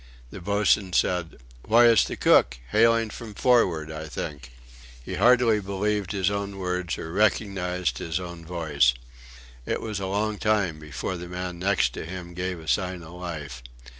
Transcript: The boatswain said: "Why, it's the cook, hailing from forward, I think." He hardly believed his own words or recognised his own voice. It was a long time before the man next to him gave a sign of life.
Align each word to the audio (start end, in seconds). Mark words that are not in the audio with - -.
The 0.31 0.41
boatswain 0.41 0.93
said: 0.93 1.37
"Why, 1.61 1.85
it's 1.85 2.03
the 2.03 2.17
cook, 2.17 2.57
hailing 2.71 3.11
from 3.11 3.35
forward, 3.35 3.91
I 3.91 4.07
think." 4.07 4.51
He 5.05 5.13
hardly 5.13 5.59
believed 5.59 6.11
his 6.11 6.31
own 6.31 6.57
words 6.57 6.97
or 6.97 7.11
recognised 7.11 7.99
his 7.99 8.19
own 8.19 8.43
voice. 8.43 8.95
It 9.67 9.79
was 9.79 9.99
a 9.99 10.07
long 10.07 10.39
time 10.39 10.79
before 10.79 11.17
the 11.17 11.27
man 11.27 11.59
next 11.59 11.93
to 11.93 12.05
him 12.07 12.33
gave 12.33 12.59
a 12.59 12.67
sign 12.67 13.03
of 13.03 13.11
life. 13.13 13.61